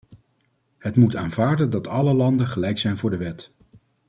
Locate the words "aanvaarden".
1.15-1.69